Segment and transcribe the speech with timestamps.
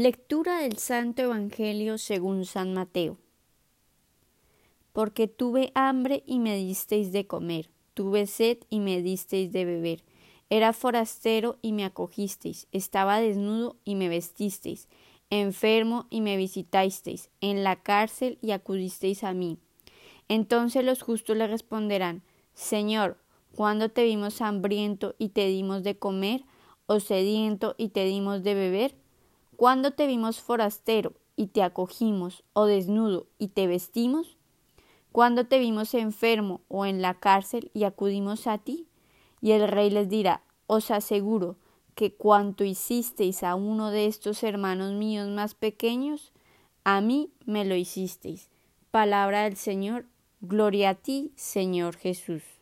[0.00, 3.18] Lectura del Santo Evangelio según San Mateo.
[4.92, 10.04] Porque tuve hambre y me disteis de comer, tuve sed y me disteis de beber,
[10.50, 14.86] era forastero y me acogisteis, estaba desnudo y me vestisteis,
[15.30, 19.58] enfermo y me visitasteis, en la cárcel y acudisteis a mí.
[20.28, 22.22] Entonces los justos le responderán,
[22.54, 23.18] Señor,
[23.52, 26.44] ¿cuándo te vimos hambriento y te dimos de comer,
[26.86, 29.07] o sediento y te dimos de beber?
[29.58, 34.36] ¿Cuándo te vimos forastero y te acogimos, o desnudo y te vestimos?
[35.10, 38.86] ¿Cuándo te vimos enfermo o en la cárcel y acudimos a ti?
[39.40, 41.56] Y el rey les dirá, os aseguro
[41.96, 46.32] que cuanto hicisteis a uno de estos hermanos míos más pequeños,
[46.84, 48.50] a mí me lo hicisteis.
[48.92, 50.06] Palabra del Señor,
[50.40, 52.57] gloria a ti, Señor Jesús.